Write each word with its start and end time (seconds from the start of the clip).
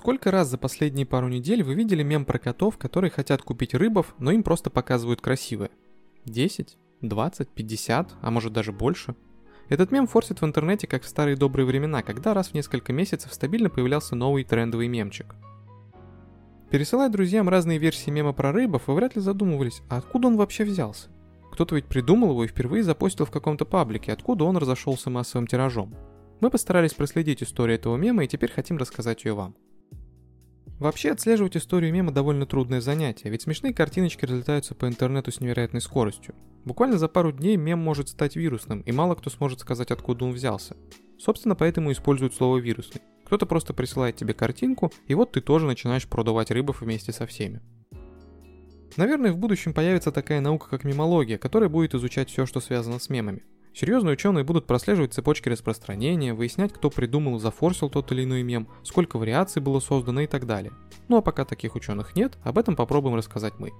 Сколько 0.00 0.30
раз 0.30 0.48
за 0.48 0.56
последние 0.56 1.04
пару 1.04 1.28
недель 1.28 1.62
вы 1.62 1.74
видели 1.74 2.02
мем 2.02 2.24
про 2.24 2.38
котов, 2.38 2.78
которые 2.78 3.10
хотят 3.10 3.42
купить 3.42 3.74
рыбов, 3.74 4.14
но 4.18 4.30
им 4.30 4.42
просто 4.42 4.70
показывают 4.70 5.20
красивые? 5.20 5.72
10? 6.24 6.78
20? 7.02 7.48
50? 7.50 8.14
А 8.22 8.30
может 8.30 8.54
даже 8.54 8.72
больше? 8.72 9.14
Этот 9.68 9.92
мем 9.92 10.06
форсит 10.06 10.40
в 10.40 10.44
интернете 10.46 10.86
как 10.86 11.02
в 11.02 11.06
старые 11.06 11.36
добрые 11.36 11.66
времена, 11.66 12.00
когда 12.00 12.32
раз 12.32 12.48
в 12.48 12.54
несколько 12.54 12.94
месяцев 12.94 13.34
стабильно 13.34 13.68
появлялся 13.68 14.16
новый 14.16 14.42
трендовый 14.42 14.88
мемчик. 14.88 15.34
Пересылая 16.70 17.10
друзьям 17.10 17.50
разные 17.50 17.76
версии 17.76 18.08
мема 18.08 18.32
про 18.32 18.52
рыбов, 18.52 18.84
вы 18.86 18.94
вряд 18.94 19.16
ли 19.16 19.20
задумывались, 19.20 19.82
а 19.90 19.98
откуда 19.98 20.28
он 20.28 20.38
вообще 20.38 20.64
взялся? 20.64 21.10
Кто-то 21.52 21.74
ведь 21.74 21.84
придумал 21.84 22.30
его 22.30 22.44
и 22.44 22.48
впервые 22.48 22.84
запостил 22.84 23.26
в 23.26 23.30
каком-то 23.30 23.66
паблике, 23.66 24.14
откуда 24.14 24.44
он 24.44 24.56
разошелся 24.56 25.10
массовым 25.10 25.46
тиражом. 25.46 25.94
Мы 26.40 26.48
постарались 26.48 26.94
проследить 26.94 27.42
историю 27.42 27.76
этого 27.76 27.98
мема 27.98 28.24
и 28.24 28.28
теперь 28.28 28.50
хотим 28.50 28.78
рассказать 28.78 29.26
ее 29.26 29.34
вам. 29.34 29.54
Вообще 30.80 31.10
отслеживать 31.10 31.58
историю 31.58 31.92
мема 31.92 32.10
довольно 32.10 32.46
трудное 32.46 32.80
занятие, 32.80 33.28
ведь 33.28 33.42
смешные 33.42 33.74
картиночки 33.74 34.24
разлетаются 34.24 34.74
по 34.74 34.88
интернету 34.88 35.30
с 35.30 35.38
невероятной 35.38 35.82
скоростью. 35.82 36.34
Буквально 36.64 36.96
за 36.96 37.06
пару 37.06 37.32
дней 37.32 37.58
мем 37.58 37.78
может 37.78 38.08
стать 38.08 38.34
вирусным, 38.34 38.80
и 38.80 38.90
мало 38.90 39.14
кто 39.14 39.28
сможет 39.28 39.60
сказать, 39.60 39.90
откуда 39.90 40.24
он 40.24 40.32
взялся. 40.32 40.78
Собственно, 41.18 41.54
поэтому 41.54 41.92
используют 41.92 42.34
слово 42.34 42.56
«вирусный». 42.56 43.02
Кто-то 43.26 43.44
просто 43.44 43.74
присылает 43.74 44.16
тебе 44.16 44.32
картинку, 44.32 44.90
и 45.06 45.14
вот 45.14 45.32
ты 45.32 45.42
тоже 45.42 45.66
начинаешь 45.66 46.08
продавать 46.08 46.50
рыбов 46.50 46.80
вместе 46.80 47.12
со 47.12 47.26
всеми. 47.26 47.60
Наверное, 48.96 49.32
в 49.32 49.36
будущем 49.36 49.74
появится 49.74 50.12
такая 50.12 50.40
наука, 50.40 50.70
как 50.70 50.84
мемология, 50.84 51.36
которая 51.36 51.68
будет 51.68 51.94
изучать 51.94 52.30
все, 52.30 52.46
что 52.46 52.60
связано 52.60 52.98
с 52.98 53.10
мемами. 53.10 53.44
Серьезные 53.72 54.14
ученые 54.14 54.44
будут 54.44 54.66
прослеживать 54.66 55.14
цепочки 55.14 55.48
распространения, 55.48 56.34
выяснять, 56.34 56.72
кто 56.72 56.90
придумал 56.90 57.36
и 57.36 57.40
зафорсил 57.40 57.88
тот 57.88 58.10
или 58.12 58.24
иной 58.24 58.42
мем, 58.42 58.66
сколько 58.82 59.16
вариаций 59.16 59.62
было 59.62 59.78
создано 59.78 60.22
и 60.22 60.26
так 60.26 60.46
далее. 60.46 60.72
Ну 61.08 61.16
а 61.16 61.22
пока 61.22 61.44
таких 61.44 61.76
ученых 61.76 62.16
нет, 62.16 62.36
об 62.42 62.58
этом 62.58 62.74
попробуем 62.74 63.14
рассказать 63.14 63.54
мы. 63.58 63.72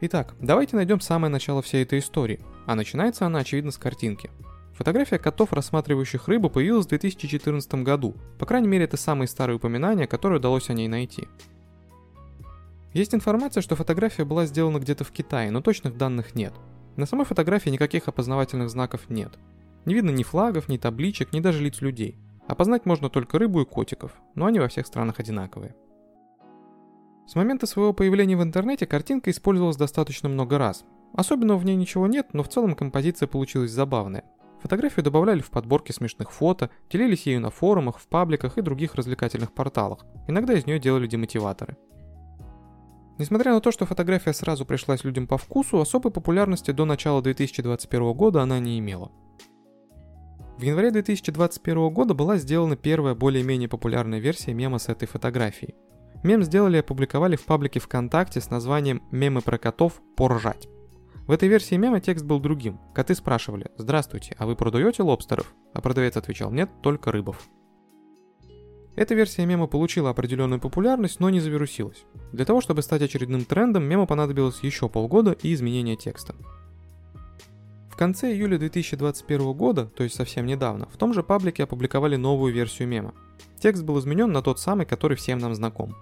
Итак, 0.00 0.34
давайте 0.40 0.76
найдем 0.76 1.00
самое 1.00 1.30
начало 1.30 1.62
всей 1.62 1.82
этой 1.82 2.00
истории, 2.00 2.40
а 2.66 2.74
начинается 2.74 3.26
она 3.26 3.40
очевидно 3.40 3.70
с 3.70 3.78
картинки. 3.78 4.30
Фотография 4.74 5.18
котов, 5.18 5.52
рассматривающих 5.52 6.28
рыбу, 6.28 6.50
появилась 6.50 6.86
в 6.86 6.90
2014 6.90 7.74
году, 7.82 8.14
по 8.38 8.46
крайней 8.46 8.68
мере 8.68 8.84
это 8.84 8.96
самые 8.96 9.26
старые 9.26 9.56
упоминания, 9.56 10.06
которые 10.06 10.38
удалось 10.38 10.70
о 10.70 10.74
ней 10.74 10.86
найти. 10.86 11.26
Есть 12.92 13.14
информация, 13.14 13.60
что 13.60 13.76
фотография 13.76 14.24
была 14.24 14.46
сделана 14.46 14.78
где-то 14.78 15.04
в 15.04 15.10
Китае, 15.10 15.50
но 15.50 15.60
точных 15.60 15.96
данных 15.96 16.34
нет– 16.34 16.52
на 16.98 17.06
самой 17.06 17.24
фотографии 17.24 17.70
никаких 17.70 18.08
опознавательных 18.08 18.68
знаков 18.68 19.08
нет. 19.08 19.38
Не 19.84 19.94
видно 19.94 20.10
ни 20.10 20.24
флагов, 20.24 20.68
ни 20.68 20.76
табличек, 20.76 21.32
ни 21.32 21.40
даже 21.40 21.62
лиц 21.62 21.80
людей. 21.80 22.18
Опознать 22.48 22.86
можно 22.86 23.08
только 23.08 23.38
рыбу 23.38 23.60
и 23.62 23.64
котиков, 23.64 24.12
но 24.34 24.46
они 24.46 24.58
во 24.58 24.68
всех 24.68 24.86
странах 24.86 25.20
одинаковые. 25.20 25.76
С 27.28 27.36
момента 27.36 27.66
своего 27.66 27.92
появления 27.92 28.36
в 28.36 28.42
интернете 28.42 28.86
картинка 28.86 29.30
использовалась 29.30 29.76
достаточно 29.76 30.28
много 30.28 30.58
раз. 30.58 30.84
Особенно 31.14 31.56
в 31.56 31.64
ней 31.64 31.76
ничего 31.76 32.06
нет, 32.06 32.28
но 32.32 32.42
в 32.42 32.48
целом 32.48 32.74
композиция 32.74 33.28
получилась 33.28 33.70
забавная. 33.70 34.24
Фотографию 34.60 35.04
добавляли 35.04 35.40
в 35.40 35.50
подборки 35.50 35.92
смешных 35.92 36.32
фото, 36.32 36.68
делились 36.90 37.26
ею 37.26 37.40
на 37.40 37.50
форумах, 37.50 37.98
в 37.98 38.08
пабликах 38.08 38.58
и 38.58 38.62
других 38.62 38.96
развлекательных 38.96 39.52
порталах. 39.52 40.04
Иногда 40.26 40.54
из 40.54 40.66
нее 40.66 40.80
делали 40.80 41.06
демотиваторы. 41.06 41.76
Несмотря 43.18 43.52
на 43.52 43.60
то, 43.60 43.72
что 43.72 43.84
фотография 43.84 44.32
сразу 44.32 44.64
пришлась 44.64 45.02
людям 45.02 45.26
по 45.26 45.38
вкусу, 45.38 45.80
особой 45.80 46.12
популярности 46.12 46.70
до 46.70 46.84
начала 46.84 47.20
2021 47.20 48.12
года 48.12 48.42
она 48.42 48.60
не 48.60 48.78
имела. 48.78 49.10
В 50.56 50.62
январе 50.62 50.90
2021 50.90 51.90
года 51.90 52.14
была 52.14 52.36
сделана 52.36 52.76
первая 52.76 53.14
более-менее 53.14 53.68
популярная 53.68 54.18
версия 54.20 54.54
мема 54.54 54.78
с 54.78 54.88
этой 54.88 55.06
фотографией. 55.06 55.74
Мем 56.22 56.42
сделали 56.42 56.76
и 56.76 56.80
опубликовали 56.80 57.36
в 57.36 57.44
паблике 57.44 57.78
ВКонтакте 57.80 58.40
с 58.40 58.50
названием 58.50 59.02
«Мемы 59.12 59.40
про 59.40 59.58
котов. 59.58 60.00
Поржать». 60.16 60.68
В 61.26 61.30
этой 61.30 61.48
версии 61.48 61.76
мема 61.76 62.00
текст 62.00 62.24
был 62.24 62.40
другим. 62.40 62.80
Коты 62.94 63.14
спрашивали 63.14 63.70
«Здравствуйте, 63.76 64.34
а 64.38 64.46
вы 64.46 64.56
продаете 64.56 65.02
лобстеров?» 65.02 65.54
А 65.74 65.80
продавец 65.80 66.16
отвечал 66.16 66.50
«Нет, 66.50 66.70
только 66.82 67.12
рыбов». 67.12 67.48
Эта 68.98 69.14
версия 69.14 69.46
мема 69.46 69.68
получила 69.68 70.10
определенную 70.10 70.60
популярность, 70.60 71.20
но 71.20 71.30
не 71.30 71.38
завирусилась. 71.38 72.04
Для 72.32 72.44
того, 72.44 72.60
чтобы 72.60 72.82
стать 72.82 73.00
очередным 73.00 73.44
трендом, 73.44 73.84
мему 73.84 74.08
понадобилось 74.08 74.58
еще 74.62 74.88
полгода 74.88 75.36
и 75.40 75.54
изменение 75.54 75.94
текста. 75.94 76.34
В 77.90 77.96
конце 77.96 78.32
июля 78.32 78.58
2021 78.58 79.52
года, 79.52 79.86
то 79.86 80.02
есть 80.02 80.16
совсем 80.16 80.46
недавно, 80.46 80.88
в 80.92 80.96
том 80.96 81.14
же 81.14 81.22
паблике 81.22 81.62
опубликовали 81.62 82.16
новую 82.16 82.52
версию 82.52 82.88
мема. 82.88 83.14
Текст 83.60 83.84
был 83.84 84.00
изменен 84.00 84.32
на 84.32 84.42
тот 84.42 84.58
самый, 84.58 84.84
который 84.84 85.16
всем 85.16 85.38
нам 85.38 85.54
знаком. 85.54 85.94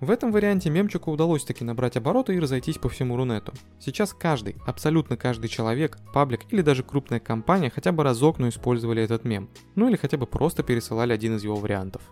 В 0.00 0.10
этом 0.10 0.32
варианте 0.32 0.70
мемчику 0.70 1.12
удалось 1.12 1.44
таки 1.44 1.64
набрать 1.64 1.96
обороты 1.96 2.34
и 2.34 2.40
разойтись 2.40 2.78
по 2.78 2.88
всему 2.88 3.16
Рунету. 3.16 3.52
Сейчас 3.78 4.12
каждый, 4.12 4.56
абсолютно 4.66 5.16
каждый 5.16 5.48
человек, 5.48 5.98
паблик 6.12 6.40
или 6.50 6.62
даже 6.62 6.82
крупная 6.82 7.20
компания 7.20 7.70
хотя 7.70 7.92
бы 7.92 8.02
разок, 8.02 8.38
но 8.38 8.48
использовали 8.48 9.02
этот 9.02 9.24
мем. 9.24 9.48
Ну 9.76 9.88
или 9.88 9.96
хотя 9.96 10.18
бы 10.18 10.26
просто 10.26 10.62
пересылали 10.62 11.12
один 11.12 11.36
из 11.36 11.44
его 11.44 11.54
вариантов. 11.54 12.02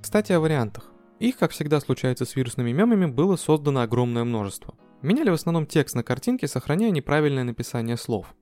Кстати 0.00 0.32
о 0.32 0.40
вариантах. 0.40 0.90
Их, 1.20 1.36
как 1.36 1.50
всегда 1.50 1.80
случается 1.80 2.24
с 2.24 2.34
вирусными 2.34 2.72
мемами, 2.72 3.06
было 3.06 3.36
создано 3.36 3.80
огромное 3.80 4.24
множество. 4.24 4.74
Меняли 5.02 5.30
в 5.30 5.34
основном 5.34 5.66
текст 5.66 5.94
на 5.94 6.02
картинке, 6.02 6.48
сохраняя 6.48 6.90
неправильное 6.90 7.44
написание 7.44 7.96
слов. 7.96 8.34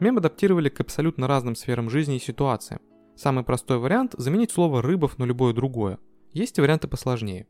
Мем 0.00 0.16
адаптировали 0.16 0.70
к 0.70 0.80
абсолютно 0.80 1.26
разным 1.26 1.56
сферам 1.56 1.90
жизни 1.90 2.16
и 2.16 2.20
ситуациям. 2.20 2.80
Самый 3.16 3.44
простой 3.44 3.78
вариант– 3.78 4.14
заменить 4.18 4.52
слово 4.52 4.80
«рыбов» 4.80 5.18
на 5.18 5.24
любое 5.24 5.52
другое– 5.52 5.98
есть 6.32 6.58
и 6.58 6.60
варианты 6.60 6.88
посложнее. 6.88 7.46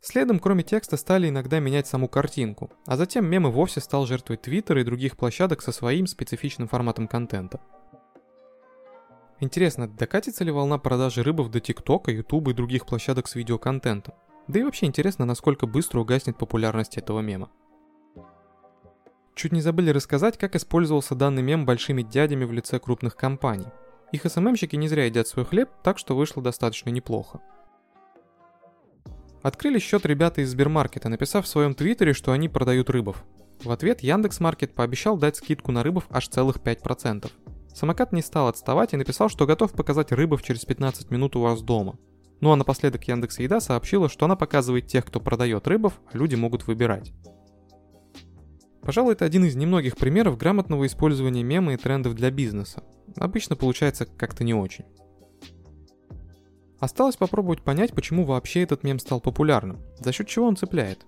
Следом, 0.00 0.38
кроме 0.38 0.62
текста, 0.62 0.96
стали 0.96 1.28
иногда 1.28 1.58
менять 1.58 1.88
саму 1.88 2.08
картинку, 2.08 2.70
а 2.86 2.96
затем 2.96 3.26
мем 3.26 3.48
и 3.48 3.50
вовсе 3.50 3.80
стал 3.80 4.06
жертвой 4.06 4.36
Твиттера 4.36 4.80
и 4.80 4.84
других 4.84 5.16
площадок 5.16 5.62
со 5.62 5.72
своим 5.72 6.06
специфичным 6.06 6.68
форматом 6.68 7.08
контента. 7.08 7.60
Интересно, 9.40 9.88
докатится 9.88 10.44
ли 10.44 10.52
волна 10.52 10.78
продажи 10.78 11.22
рыбов 11.22 11.50
до 11.50 11.60
ТикТока, 11.60 12.12
Ютуба 12.12 12.52
и 12.52 12.54
других 12.54 12.86
площадок 12.86 13.26
с 13.26 13.34
видеоконтентом? 13.34 14.14
Да 14.46 14.60
и 14.60 14.62
вообще 14.62 14.86
интересно, 14.86 15.24
насколько 15.24 15.66
быстро 15.66 16.00
угаснет 16.00 16.38
популярность 16.38 16.96
этого 16.96 17.20
мема. 17.20 17.50
Чуть 19.34 19.52
не 19.52 19.60
забыли 19.60 19.90
рассказать, 19.90 20.38
как 20.38 20.54
использовался 20.54 21.14
данный 21.16 21.42
мем 21.42 21.66
большими 21.66 22.02
дядями 22.02 22.44
в 22.44 22.52
лице 22.52 22.78
крупных 22.78 23.16
компаний– 23.16 23.66
их 24.16 24.30
СММщики 24.30 24.76
не 24.76 24.88
зря 24.88 25.04
едят 25.04 25.28
свой 25.28 25.44
хлеб, 25.44 25.70
так 25.82 25.98
что 25.98 26.16
вышло 26.16 26.42
достаточно 26.42 26.90
неплохо. 26.90 27.40
Открыли 29.42 29.78
счет 29.78 30.04
ребята 30.04 30.40
из 30.40 30.50
Сбермаркета, 30.50 31.08
написав 31.08 31.44
в 31.44 31.48
своем 31.48 31.74
твиттере, 31.74 32.12
что 32.12 32.32
они 32.32 32.48
продают 32.48 32.90
рыбов. 32.90 33.24
В 33.62 33.70
ответ 33.70 34.00
Яндекс.Маркет 34.02 34.74
пообещал 34.74 35.16
дать 35.16 35.36
скидку 35.36 35.70
на 35.70 35.82
рыбов 35.82 36.06
аж 36.10 36.28
целых 36.28 36.56
5%. 36.56 37.30
Самокат 37.72 38.12
не 38.12 38.22
стал 38.22 38.48
отставать 38.48 38.92
и 38.92 38.96
написал, 38.96 39.28
что 39.28 39.46
готов 39.46 39.72
показать 39.72 40.10
рыбов 40.12 40.42
через 40.42 40.64
15 40.64 41.10
минут 41.10 41.36
у 41.36 41.40
вас 41.40 41.62
дома. 41.62 41.98
Ну 42.40 42.50
а 42.52 42.56
напоследок 42.56 43.04
Яндекс 43.04 43.38
Еда 43.38 43.60
сообщила, 43.60 44.08
что 44.08 44.24
она 44.24 44.36
показывает 44.36 44.88
тех, 44.88 45.04
кто 45.06 45.20
продает 45.20 45.66
рыбов, 45.68 46.00
а 46.12 46.18
люди 46.18 46.34
могут 46.34 46.66
выбирать. 46.66 47.12
Пожалуй, 48.86 49.14
это 49.14 49.24
один 49.24 49.44
из 49.44 49.56
немногих 49.56 49.96
примеров 49.96 50.38
грамотного 50.38 50.86
использования 50.86 51.42
мема 51.42 51.72
и 51.72 51.76
трендов 51.76 52.14
для 52.14 52.30
бизнеса. 52.30 52.84
Обычно 53.16 53.56
получается 53.56 54.06
как-то 54.06 54.44
не 54.44 54.54
очень. 54.54 54.84
Осталось 56.78 57.16
попробовать 57.16 57.62
понять, 57.62 57.92
почему 57.92 58.24
вообще 58.24 58.62
этот 58.62 58.84
мем 58.84 59.00
стал 59.00 59.20
популярным, 59.20 59.82
за 59.98 60.12
счет 60.12 60.28
чего 60.28 60.46
он 60.46 60.56
цепляет. 60.56 61.04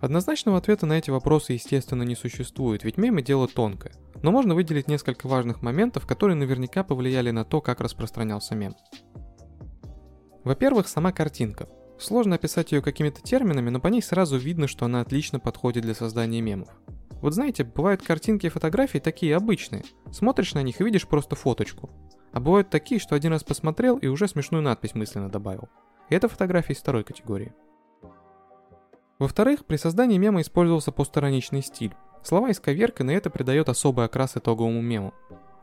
Однозначного 0.00 0.56
ответа 0.56 0.86
на 0.86 0.94
эти 0.94 1.10
вопросы, 1.10 1.52
естественно, 1.52 2.02
не 2.02 2.14
существует, 2.14 2.82
ведь 2.82 2.96
мемы 2.96 3.20
дело 3.20 3.46
тонкое. 3.46 3.92
Но 4.22 4.30
можно 4.30 4.54
выделить 4.54 4.88
несколько 4.88 5.28
важных 5.28 5.60
моментов, 5.60 6.06
которые 6.06 6.34
наверняка 6.34 6.82
повлияли 6.82 7.30
на 7.30 7.44
то, 7.44 7.60
как 7.60 7.82
распространялся 7.82 8.54
мем. 8.54 8.74
Во-первых, 10.44 10.88
сама 10.88 11.12
картинка. 11.12 11.68
Сложно 12.00 12.36
описать 12.36 12.72
ее 12.72 12.80
какими-то 12.80 13.20
терминами, 13.20 13.68
но 13.68 13.78
по 13.78 13.88
ней 13.88 14.00
сразу 14.00 14.38
видно, 14.38 14.66
что 14.66 14.86
она 14.86 15.02
отлично 15.02 15.38
подходит 15.38 15.82
для 15.82 15.94
создания 15.94 16.40
мемов. 16.40 16.68
Вот 17.20 17.34
знаете, 17.34 17.62
бывают 17.62 18.02
картинки 18.02 18.46
и 18.46 18.50
фотографии 18.50 18.98
такие 18.98 19.36
обычные. 19.36 19.84
Смотришь 20.10 20.54
на 20.54 20.62
них 20.62 20.80
и 20.80 20.84
видишь 20.84 21.06
просто 21.06 21.36
фоточку. 21.36 21.90
А 22.32 22.40
бывают 22.40 22.70
такие, 22.70 22.98
что 22.98 23.14
один 23.14 23.32
раз 23.32 23.44
посмотрел 23.44 23.98
и 23.98 24.06
уже 24.06 24.28
смешную 24.28 24.62
надпись 24.62 24.94
мысленно 24.94 25.28
добавил. 25.28 25.68
И 26.08 26.14
это 26.14 26.28
фотографии 26.28 26.72
из 26.72 26.78
второй 26.78 27.04
категории. 27.04 27.52
Во-вторых, 29.18 29.66
при 29.66 29.76
создании 29.76 30.16
мема 30.16 30.40
использовался 30.40 30.92
постироничный 30.92 31.62
стиль. 31.62 31.94
Слова 32.22 32.50
исковерканы, 32.50 33.10
и 33.10 33.14
это 33.14 33.28
придает 33.28 33.68
особый 33.68 34.06
окрас 34.06 34.38
итоговому 34.38 34.80
мему. 34.80 35.12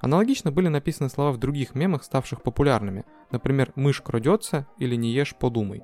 Аналогично 0.01 0.51
были 0.51 0.67
написаны 0.67 1.09
слова 1.09 1.31
в 1.31 1.37
других 1.37 1.73
мемах, 1.73 2.03
ставших 2.03 2.43
популярными, 2.43 3.05
например 3.31 3.71
«мышь 3.75 4.01
крадется» 4.01 4.67
или 4.77 4.95
«не 4.95 5.11
ешь, 5.11 5.35
подумай». 5.35 5.81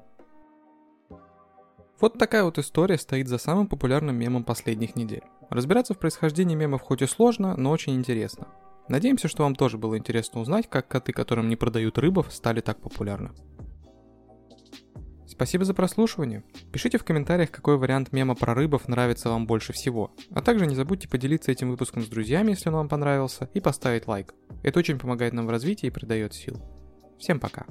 Вот 2.03 2.17
такая 2.17 2.43
вот 2.43 2.57
история 2.59 2.97
стоит 2.97 3.29
за 3.29 3.37
самым 3.37 3.65
популярным 3.65 4.17
мемом 4.17 4.43
последних 4.43 4.97
недель. 4.97 5.23
Разбираться 5.49 5.93
в 5.93 5.99
происхождении 5.99 6.53
мемов 6.53 6.81
хоть 6.81 7.01
и 7.01 7.05
сложно, 7.05 7.55
но 7.55 7.71
очень 7.71 7.95
интересно. 7.95 8.49
Надеемся, 8.89 9.29
что 9.29 9.43
вам 9.43 9.55
тоже 9.55 9.77
было 9.77 9.97
интересно 9.97 10.41
узнать, 10.41 10.69
как 10.69 10.89
коты, 10.89 11.13
которым 11.13 11.47
не 11.47 11.55
продают 11.55 11.97
рыбов, 11.97 12.33
стали 12.33 12.59
так 12.59 12.81
популярны. 12.81 13.31
Спасибо 15.25 15.63
за 15.63 15.73
прослушивание. 15.73 16.43
Пишите 16.73 16.97
в 16.97 17.05
комментариях, 17.05 17.51
какой 17.51 17.77
вариант 17.77 18.11
мема 18.11 18.35
про 18.35 18.53
рыбов 18.53 18.89
нравится 18.89 19.29
вам 19.29 19.47
больше 19.47 19.71
всего. 19.71 20.13
А 20.31 20.41
также 20.41 20.67
не 20.67 20.75
забудьте 20.75 21.07
поделиться 21.07 21.53
этим 21.53 21.69
выпуском 21.69 22.03
с 22.03 22.09
друзьями, 22.09 22.49
если 22.49 22.67
он 22.67 22.75
вам 22.75 22.89
понравился, 22.89 23.49
и 23.53 23.61
поставить 23.61 24.07
лайк. 24.07 24.33
Это 24.61 24.77
очень 24.77 24.99
помогает 24.99 25.31
нам 25.31 25.47
в 25.47 25.51
развитии 25.51 25.87
и 25.87 25.89
придает 25.89 26.33
сил. 26.33 26.61
Всем 27.17 27.39
пока. 27.39 27.65